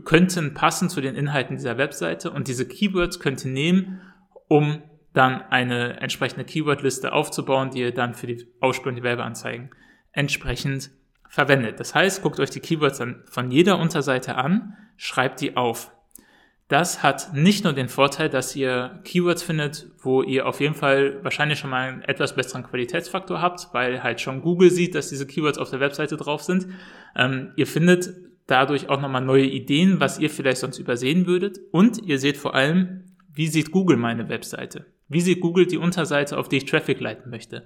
könnten 0.04 0.54
passen 0.54 0.88
zu 0.88 1.00
den 1.00 1.14
Inhalten 1.14 1.56
dieser 1.56 1.78
Webseite 1.78 2.30
und 2.30 2.48
diese 2.48 2.66
Keywords 2.66 3.20
könnt 3.20 3.44
ihr 3.44 3.52
nehmen, 3.52 4.00
um 4.48 4.82
dann 5.12 5.42
eine 5.50 6.00
entsprechende 6.00 6.44
Keywordliste 6.44 7.12
aufzubauen, 7.12 7.70
die 7.70 7.80
ihr 7.80 7.94
dann 7.94 8.14
für 8.14 8.26
die 8.26 8.46
Ausspielung 8.60 8.96
die 8.96 9.02
Werbeanzeigen 9.02 9.70
entsprechend 10.12 10.90
verwendet. 11.28 11.80
Das 11.80 11.94
heißt, 11.94 12.22
guckt 12.22 12.40
euch 12.40 12.50
die 12.50 12.60
Keywords 12.60 12.98
dann 12.98 13.22
von 13.26 13.50
jeder 13.50 13.78
Unterseite 13.78 14.36
an, 14.36 14.76
schreibt 14.96 15.40
die 15.40 15.56
auf. 15.56 15.92
Das 16.68 17.02
hat 17.02 17.32
nicht 17.32 17.64
nur 17.64 17.72
den 17.72 17.88
Vorteil, 17.88 18.28
dass 18.28 18.54
ihr 18.54 19.00
Keywords 19.02 19.42
findet, 19.42 19.86
wo 20.02 20.22
ihr 20.22 20.46
auf 20.46 20.60
jeden 20.60 20.74
Fall 20.74 21.18
wahrscheinlich 21.24 21.58
schon 21.58 21.70
mal 21.70 21.88
einen 21.88 22.02
etwas 22.02 22.34
besseren 22.34 22.62
Qualitätsfaktor 22.62 23.40
habt, 23.40 23.68
weil 23.72 24.02
halt 24.02 24.20
schon 24.20 24.42
Google 24.42 24.70
sieht, 24.70 24.94
dass 24.94 25.08
diese 25.08 25.26
Keywords 25.26 25.56
auf 25.56 25.70
der 25.70 25.80
Webseite 25.80 26.18
drauf 26.18 26.42
sind. 26.42 26.66
Ähm, 27.16 27.52
ihr 27.56 27.66
findet 27.66 28.10
dadurch 28.46 28.90
auch 28.90 29.00
nochmal 29.00 29.22
neue 29.22 29.46
Ideen, 29.46 29.98
was 29.98 30.18
ihr 30.18 30.28
vielleicht 30.28 30.58
sonst 30.58 30.78
übersehen 30.78 31.26
würdet. 31.26 31.58
Und 31.72 32.02
ihr 32.04 32.18
seht 32.18 32.36
vor 32.36 32.54
allem, 32.54 33.04
wie 33.32 33.46
sieht 33.46 33.70
Google 33.70 33.96
meine 33.96 34.28
Webseite? 34.28 34.84
Wie 35.08 35.22
sieht 35.22 35.40
Google 35.40 35.66
die 35.66 35.78
Unterseite, 35.78 36.36
auf 36.36 36.50
die 36.50 36.58
ich 36.58 36.66
Traffic 36.66 37.00
leiten 37.00 37.30
möchte? 37.30 37.64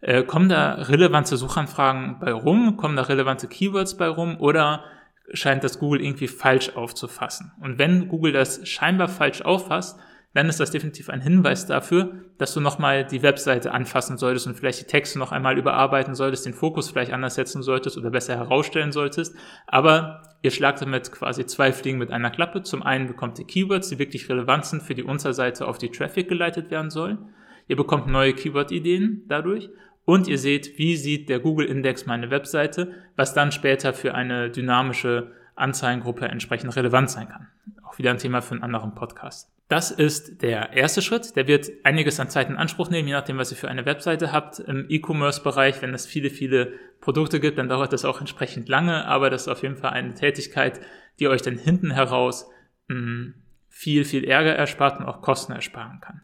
Äh, 0.00 0.22
kommen 0.22 0.48
da 0.48 0.74
relevante 0.74 1.36
Suchanfragen 1.36 2.18
bei 2.18 2.32
rum? 2.32 2.78
Kommen 2.78 2.96
da 2.96 3.02
relevante 3.02 3.46
Keywords 3.46 3.98
bei 3.98 4.08
rum? 4.08 4.36
Oder 4.38 4.84
scheint 5.32 5.64
das 5.64 5.78
Google 5.78 6.00
irgendwie 6.02 6.28
falsch 6.28 6.70
aufzufassen. 6.76 7.52
Und 7.60 7.78
wenn 7.78 8.08
Google 8.08 8.32
das 8.32 8.66
scheinbar 8.68 9.08
falsch 9.08 9.42
auffasst, 9.42 9.98
dann 10.34 10.48
ist 10.48 10.60
das 10.60 10.70
definitiv 10.70 11.08
ein 11.08 11.22
Hinweis 11.22 11.66
dafür, 11.66 12.12
dass 12.36 12.52
du 12.52 12.60
nochmal 12.60 13.04
die 13.04 13.22
Webseite 13.22 13.72
anfassen 13.72 14.18
solltest 14.18 14.46
und 14.46 14.54
vielleicht 14.54 14.80
die 14.80 14.86
Texte 14.86 15.18
noch 15.18 15.32
einmal 15.32 15.58
überarbeiten 15.58 16.14
solltest, 16.14 16.44
den 16.44 16.52
Fokus 16.54 16.90
vielleicht 16.90 17.12
anders 17.12 17.34
setzen 17.34 17.62
solltest 17.62 17.96
oder 17.96 18.10
besser 18.10 18.36
herausstellen 18.36 18.92
solltest. 18.92 19.34
Aber 19.66 20.22
ihr 20.42 20.50
schlagt 20.50 20.82
damit 20.82 21.10
quasi 21.10 21.46
zwei 21.46 21.72
Fliegen 21.72 21.98
mit 21.98 22.10
einer 22.10 22.30
Klappe. 22.30 22.62
Zum 22.62 22.82
einen 22.82 23.06
bekommt 23.06 23.38
ihr 23.38 23.46
Keywords, 23.46 23.88
die 23.88 23.98
wirklich 23.98 24.28
relevant 24.28 24.66
sind 24.66 24.82
für 24.82 24.94
die 24.94 25.02
Unterseite, 25.02 25.66
auf 25.66 25.78
die 25.78 25.90
Traffic 25.90 26.28
geleitet 26.28 26.70
werden 26.70 26.90
soll. 26.90 27.18
Ihr 27.66 27.76
bekommt 27.76 28.06
neue 28.06 28.34
Keyword-Ideen 28.34 29.24
dadurch 29.28 29.70
und 30.08 30.26
ihr 30.26 30.38
seht, 30.38 30.78
wie 30.78 30.96
sieht 30.96 31.28
der 31.28 31.38
Google-Index 31.38 32.06
meine 32.06 32.30
Webseite, 32.30 32.94
was 33.16 33.34
dann 33.34 33.52
später 33.52 33.92
für 33.92 34.14
eine 34.14 34.48
dynamische 34.48 35.32
Anzeigengruppe 35.54 36.24
entsprechend 36.24 36.74
relevant 36.76 37.10
sein 37.10 37.28
kann. 37.28 37.48
Auch 37.86 37.98
wieder 37.98 38.10
ein 38.10 38.16
Thema 38.16 38.40
für 38.40 38.54
einen 38.54 38.62
anderen 38.62 38.94
Podcast. 38.94 39.52
Das 39.68 39.90
ist 39.90 40.40
der 40.40 40.72
erste 40.72 41.02
Schritt. 41.02 41.36
Der 41.36 41.46
wird 41.46 41.70
einiges 41.84 42.18
an 42.20 42.30
Zeit 42.30 42.48
in 42.48 42.56
Anspruch 42.56 42.88
nehmen, 42.88 43.06
je 43.06 43.12
nachdem, 43.12 43.36
was 43.36 43.50
ihr 43.50 43.58
für 43.58 43.68
eine 43.68 43.84
Webseite 43.84 44.32
habt. 44.32 44.60
Im 44.60 44.86
E-Commerce-Bereich, 44.88 45.82
wenn 45.82 45.92
es 45.92 46.06
viele, 46.06 46.30
viele 46.30 46.72
Produkte 47.02 47.38
gibt, 47.38 47.58
dann 47.58 47.68
dauert 47.68 47.92
das 47.92 48.06
auch 48.06 48.20
entsprechend 48.20 48.70
lange, 48.70 49.04
aber 49.04 49.28
das 49.28 49.42
ist 49.42 49.48
auf 49.48 49.62
jeden 49.62 49.76
Fall 49.76 49.90
eine 49.90 50.14
Tätigkeit, 50.14 50.80
die 51.18 51.28
euch 51.28 51.42
dann 51.42 51.58
hinten 51.58 51.90
heraus 51.90 52.48
mh, 52.86 52.96
hm, 52.96 53.34
viel, 53.68 54.06
viel 54.06 54.24
Ärger 54.24 54.54
erspart 54.54 55.00
und 55.00 55.04
auch 55.04 55.20
Kosten 55.20 55.52
ersparen 55.52 56.00
kann. 56.00 56.22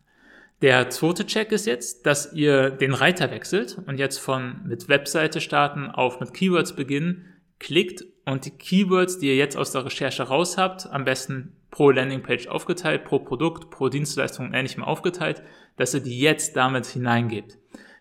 Der 0.65 0.89
zweite 0.89 1.27
Check 1.27 1.53
ist 1.53 1.67
jetzt, 1.67 2.07
dass 2.07 2.33
ihr 2.33 2.71
den 2.71 2.95
Reiter 2.95 3.31
wechselt 3.31 3.77
und 3.85 3.99
jetzt 3.99 4.17
von 4.17 4.63
mit 4.65 4.89
Webseite 4.89 5.43
starten 5.43 5.91
auf 5.91 6.21
mit 6.21 6.33
Keywords 6.33 6.75
beginnen, 6.75 7.27
klickt 7.59 8.07
und 8.25 8.47
die 8.47 8.51
Keywords, 8.51 9.19
die 9.19 9.27
ihr 9.27 9.37
jetzt 9.37 9.59
aus 9.59 9.73
der 9.73 9.85
Recherche 9.85 10.23
raus 10.23 10.57
habt, 10.57 10.91
am 10.91 11.05
besten 11.05 11.55
pro 11.71 11.91
Landingpage 11.91 12.47
aufgeteilt, 12.47 13.05
pro 13.05 13.19
Produkt, 13.19 13.71
pro 13.71 13.91
Dienstleistung 13.91 14.47
und 14.47 14.55
ähnlichem 14.55 14.83
aufgeteilt, 14.83 15.43
dass 15.77 15.93
ihr 15.93 16.01
die 16.01 16.19
jetzt 16.19 16.57
damit 16.57 16.87
hineingebt. 16.87 17.59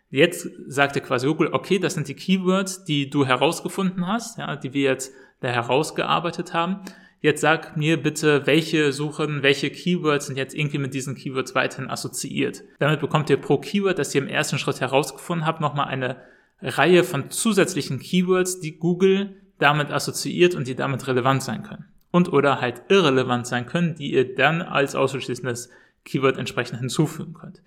Jetzt 0.09 0.47
sagt 0.65 0.95
ihr 0.95 1.01
quasi 1.01 1.27
Google, 1.27 1.49
okay, 1.51 1.79
das 1.79 1.95
sind 1.95 2.07
die 2.07 2.15
Keywords, 2.15 2.85
die 2.85 3.09
du 3.09 3.25
herausgefunden 3.25 4.07
hast, 4.07 4.37
ja, 4.37 4.55
die 4.55 4.71
wir 4.73 4.83
jetzt 4.83 5.13
da 5.41 5.49
herausgearbeitet 5.49 6.53
haben. 6.53 6.79
Jetzt 7.23 7.39
sag 7.39 7.77
mir 7.77 8.03
bitte, 8.03 8.45
welche 8.47 8.91
Suchen, 8.91 9.43
welche 9.43 9.69
Keywords 9.69 10.25
sind 10.25 10.37
jetzt 10.37 10.53
irgendwie 10.53 10.77
mit 10.77 10.93
diesen 10.93 11.15
Keywords 11.15 11.55
weiterhin 11.55 11.89
assoziiert. 11.89 12.63
Damit 12.79 12.99
bekommt 12.99 13.29
ihr 13.29 13.37
pro 13.37 13.59
Keyword, 13.59 13.97
das 13.97 14.13
ihr 14.13 14.21
im 14.21 14.27
ersten 14.27 14.57
Schritt 14.57 14.81
herausgefunden 14.81 15.47
habt, 15.47 15.61
nochmal 15.61 15.87
eine 15.87 16.17
Reihe 16.61 17.05
von 17.05 17.31
zusätzlichen 17.31 17.99
Keywords, 17.99 18.59
die 18.59 18.77
Google 18.77 19.37
damit 19.57 19.89
assoziiert 19.89 20.53
und 20.53 20.67
die 20.67 20.75
damit 20.75 21.07
relevant 21.07 21.41
sein 21.41 21.63
können. 21.63 21.85
Und 22.11 22.33
oder 22.33 22.59
halt 22.59 22.81
irrelevant 22.89 23.47
sein 23.47 23.67
können, 23.67 23.95
die 23.95 24.11
ihr 24.11 24.35
dann 24.35 24.61
als 24.61 24.93
ausschließendes 24.93 25.69
Keyword 26.03 26.37
entsprechend 26.37 26.79
hinzufügen 26.79 27.35
könnt. 27.35 27.61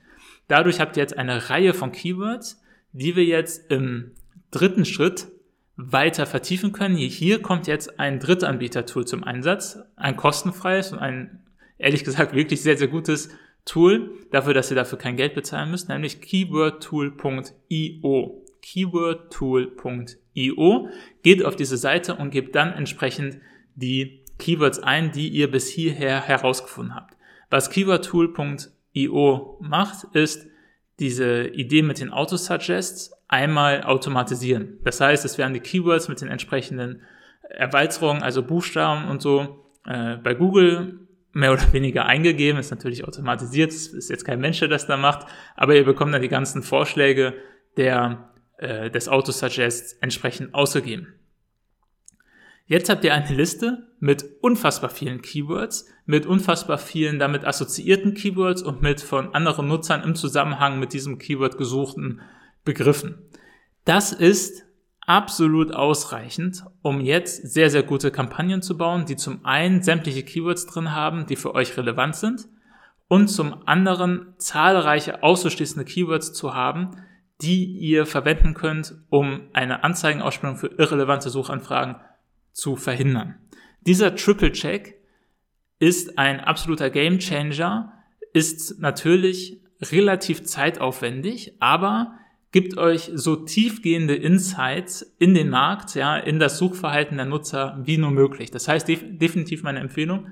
Dadurch 0.49 0.81
habt 0.81 0.99
ihr 0.99 1.03
jetzt 1.03 1.17
eine 1.17 1.49
Reihe 1.49 1.73
von 1.73 1.93
Keywords, 1.93 2.61
die 2.93 3.17
wir 3.17 3.25
jetzt 3.25 3.71
im 3.71 4.11
dritten 4.51 4.85
Schritt 4.85 5.29
weiter 5.77 6.27
vertiefen 6.27 6.73
können. 6.73 6.97
Hier 6.97 7.43
kommt 7.43 7.67
jetzt 7.67 8.01
ein 8.01 8.19
Drittanbieter-Tool 8.19 9.07
zum 9.07 9.25
Einsatz, 9.25 9.79
ein 9.97 10.17
kostenfreies 10.17 10.93
und 10.93 10.99
ein, 10.99 11.43
ehrlich 11.79 12.05
gesagt, 12.05 12.35
wirklich 12.35 12.63
sehr, 12.63 12.79
sehr 12.79 12.89
gutes 12.89 13.29
Tool 13.67 14.25
dafür, 14.31 14.55
dass 14.55 14.71
ihr 14.71 14.77
dafür 14.77 14.97
kein 14.99 15.17
Geld 15.17 15.35
bezahlen 15.35 15.71
müsst, 15.71 15.89
nämlich 15.89 16.21
keywordtool.io. 16.23 18.45
keywordtool.io. 18.63 20.89
Geht 21.23 21.45
auf 21.45 21.57
diese 21.57 21.77
Seite 21.77 22.15
und 22.15 22.31
gebt 22.31 22.55
dann 22.55 22.73
entsprechend 22.73 23.39
die 23.75 24.25
Keywords 24.39 24.79
ein, 24.79 25.13
die 25.13 25.29
ihr 25.29 25.51
bis 25.51 25.69
hierher 25.69 26.23
herausgefunden 26.23 26.95
habt. 26.95 27.19
Was 27.51 27.69
keywordtool.io 27.71 29.59
macht, 29.61 30.15
ist 30.15 30.47
diese 30.99 31.49
Idee 31.49 31.83
mit 31.83 32.01
den 32.01 32.11
Autosuggests 32.11 33.13
einmal 33.29 33.83
automatisieren. 33.83 34.79
Das 34.85 35.01
heißt, 35.01 35.25
es 35.25 35.39
werden 35.39 35.55
die 35.55 35.61
Keywords 35.61 36.09
mit 36.09 36.21
den 36.21 36.29
entsprechenden 36.29 37.03
Erweiterungen, 37.49 38.23
also 38.23 38.43
Buchstaben 38.43 39.09
und 39.09 39.23
so, 39.23 39.67
äh, 39.85 40.17
bei 40.17 40.35
Google 40.35 41.01
mehr 41.33 41.53
oder 41.53 41.73
weniger 41.73 42.07
eingegeben, 42.07 42.59
ist 42.59 42.71
natürlich 42.71 43.05
automatisiert, 43.05 43.73
ist 43.73 44.09
jetzt 44.09 44.25
kein 44.25 44.41
Mensch, 44.41 44.59
der 44.61 44.69
das 44.69 44.87
da 44.87 44.97
macht, 44.97 45.27
aber 45.55 45.75
ihr 45.75 45.85
bekommt 45.85 46.15
dann 46.15 46.23
die 46.23 46.29
ganzen 46.29 46.63
Vorschläge 46.63 47.35
der, 47.77 48.31
äh, 48.59 48.91
des 48.91 49.09
Autosuggests 49.09 49.95
entsprechend 50.01 50.55
ausgegeben. 50.55 51.15
Jetzt 52.69 52.89
habt 52.89 53.05
ihr 53.05 53.15
eine 53.15 53.33
Liste 53.33 53.87
mit 54.01 54.25
unfassbar 54.41 54.91
vielen 54.91 55.23
Keywords, 55.23 55.87
mit 56.05 56.27
unfassbar 56.27 56.79
vielen 56.79 57.21
damit 57.21 57.45
assoziierten 57.45 58.15
Keywords 58.15 58.63
und 58.63 58.83
mit 58.83 59.01
von 59.01 59.35
anderen 59.35 59.69
Nutzern 59.69 60.03
im 60.03 60.17
Zusammenhang 60.17 60.81
mit 60.81 60.93
diesem 60.93 61.19
Keyword 61.19 61.59
gesuchten 61.59 62.21
Begriffen. 62.67 63.17
Das 63.87 64.13
ist 64.13 64.67
absolut 65.07 65.73
ausreichend, 65.73 66.65
um 66.83 67.01
jetzt 67.01 67.49
sehr, 67.49 67.71
sehr 67.71 67.85
gute 67.85 68.11
Kampagnen 68.11 68.61
zu 68.61 68.77
bauen, 68.77 69.07
die 69.07 69.17
zum 69.17 69.45
einen 69.47 69.83
sämtliche 69.83 70.25
Keywords 70.25 70.67
drin 70.67 70.93
haben, 70.93 71.27
die 71.27 71.37
für 71.37 71.55
euch 71.55 71.77
relevant 71.79 72.17
sind 72.17 72.49
und 73.09 73.29
zum 73.29 73.67
anderen 73.67 74.35
zahlreiche 74.37 75.23
auszuschließende 75.23 75.85
Keywords 75.85 76.33
zu 76.33 76.55
haben, 76.55 76.91
die 77.41 77.65
ihr 77.65 78.05
verwenden 78.05 78.55
könnt, 78.55 78.97
um 79.09 79.49
eine 79.53 79.85
Anzeigenausspielung 79.85 80.57
für 80.57 80.69
irrelevante 80.69 81.31
Suchanfragen 81.31 81.97
zu 82.53 82.77
verhindern. 82.77 83.37
Dieser 83.83 84.17
Triple 84.17 84.53
Check 84.53 84.97
ist 85.79 86.19
ein 86.19 86.41
absoluter 86.41 86.91
Game 86.91 87.19
Changer, 87.19 87.93
ist 88.33 88.81
natürlich 88.81 89.61
relativ 89.81 90.45
zeitaufwendig, 90.45 91.55
aber 91.61 92.19
gibt 92.57 92.79
euch 92.79 93.11
so 93.13 93.37
tiefgehende 93.37 94.15
Insights 94.15 95.15
in 95.19 95.35
den 95.35 95.51
Markt, 95.51 95.95
ja, 95.95 96.17
in 96.17 96.39
das 96.39 96.57
Suchverhalten 96.57 97.19
der 97.19 97.27
Nutzer 97.27 97.79
wie 97.83 97.99
nur 97.99 98.11
möglich. 98.11 98.51
Das 98.51 98.67
heißt, 98.67 98.89
def 98.89 99.03
definitiv 99.05 99.63
meine 99.63 99.81
Empfehlung, 99.81 100.29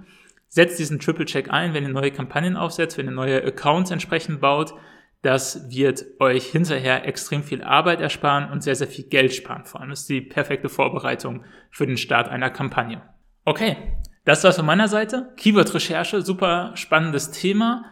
setzt 0.49 0.78
diesen 0.78 1.00
Triple 1.00 1.26
Check 1.26 1.50
ein, 1.50 1.75
wenn 1.75 1.83
ihr 1.83 1.90
neue 1.90 2.12
Kampagnen 2.12 2.57
aufsetzt, 2.57 2.97
wenn 2.97 3.04
ihr 3.04 3.12
neue 3.12 3.45
Accounts 3.45 3.90
entsprechend 3.90 4.40
baut. 4.40 4.73
Das 5.21 5.71
wird 5.71 6.07
euch 6.19 6.47
hinterher 6.47 7.07
extrem 7.07 7.43
viel 7.43 7.62
Arbeit 7.62 8.00
ersparen 8.00 8.50
und 8.50 8.62
sehr, 8.62 8.75
sehr 8.75 8.88
viel 8.88 9.04
Geld 9.04 9.35
sparen. 9.35 9.66
Vor 9.66 9.83
allem 9.83 9.90
ist 9.90 10.09
die 10.09 10.23
perfekte 10.23 10.71
Vorbereitung 10.71 11.45
für 11.71 11.87
den 11.87 11.99
Start 11.99 12.28
einer 12.28 12.49
Kampagne. 12.49 13.02
Okay, 13.45 13.76
das 14.25 14.43
war's 14.45 14.57
von 14.57 14.64
meiner 14.64 14.88
Seite. 14.88 15.35
Keyword-Recherche, 15.37 16.23
super 16.23 16.73
spannendes 16.75 17.33
Thema, 17.33 17.85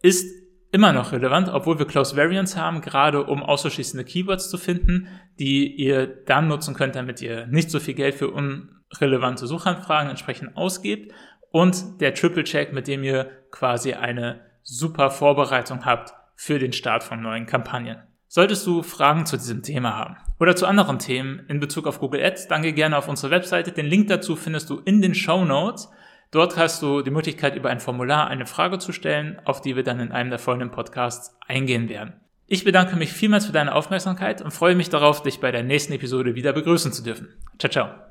ist 0.00 0.39
immer 0.72 0.92
noch 0.92 1.12
relevant, 1.12 1.48
obwohl 1.48 1.78
wir 1.78 1.86
Close 1.86 2.16
Variants 2.16 2.56
haben, 2.56 2.80
gerade 2.80 3.24
um 3.24 3.42
auszuschließende 3.42 4.04
Keywords 4.04 4.50
zu 4.50 4.58
finden, 4.58 5.08
die 5.38 5.66
ihr 5.74 6.06
dann 6.06 6.48
nutzen 6.48 6.74
könnt, 6.74 6.94
damit 6.94 7.20
ihr 7.22 7.46
nicht 7.46 7.70
so 7.70 7.80
viel 7.80 7.94
Geld 7.94 8.14
für 8.14 8.30
unrelevante 8.30 9.46
Suchanfragen 9.46 10.10
entsprechend 10.10 10.56
ausgebt 10.56 11.12
und 11.50 12.00
der 12.00 12.14
Triple 12.14 12.44
Check, 12.44 12.72
mit 12.72 12.86
dem 12.86 13.02
ihr 13.02 13.30
quasi 13.50 13.94
eine 13.94 14.40
super 14.62 15.10
Vorbereitung 15.10 15.84
habt 15.84 16.12
für 16.36 16.58
den 16.58 16.72
Start 16.72 17.02
von 17.02 17.20
neuen 17.20 17.46
Kampagnen. 17.46 17.98
Solltest 18.28 18.64
du 18.64 18.84
Fragen 18.84 19.26
zu 19.26 19.36
diesem 19.36 19.62
Thema 19.62 19.96
haben 19.96 20.16
oder 20.38 20.54
zu 20.54 20.66
anderen 20.66 21.00
Themen 21.00 21.40
in 21.48 21.58
Bezug 21.58 21.88
auf 21.88 21.98
Google 21.98 22.24
Ads, 22.24 22.46
dann 22.46 22.62
geh 22.62 22.72
gerne 22.72 22.96
auf 22.96 23.08
unsere 23.08 23.32
Webseite. 23.32 23.72
Den 23.72 23.86
Link 23.86 24.06
dazu 24.06 24.36
findest 24.36 24.70
du 24.70 24.78
in 24.78 25.02
den 25.02 25.16
Show 25.16 25.44
Notes. 25.44 25.90
Dort 26.30 26.56
hast 26.56 26.80
du 26.82 27.02
die 27.02 27.10
Möglichkeit, 27.10 27.56
über 27.56 27.70
ein 27.70 27.80
Formular 27.80 28.28
eine 28.28 28.46
Frage 28.46 28.78
zu 28.78 28.92
stellen, 28.92 29.40
auf 29.44 29.60
die 29.60 29.74
wir 29.74 29.82
dann 29.82 29.98
in 29.98 30.12
einem 30.12 30.30
der 30.30 30.38
folgenden 30.38 30.70
Podcasts 30.70 31.36
eingehen 31.46 31.88
werden. 31.88 32.14
Ich 32.46 32.64
bedanke 32.64 32.96
mich 32.96 33.12
vielmals 33.12 33.46
für 33.46 33.52
deine 33.52 33.74
Aufmerksamkeit 33.74 34.42
und 34.42 34.50
freue 34.50 34.74
mich 34.74 34.90
darauf, 34.90 35.22
dich 35.22 35.40
bei 35.40 35.52
der 35.52 35.62
nächsten 35.62 35.92
Episode 35.92 36.34
wieder 36.34 36.52
begrüßen 36.52 36.92
zu 36.92 37.02
dürfen. 37.02 37.28
Ciao, 37.58 37.70
ciao. 37.70 38.09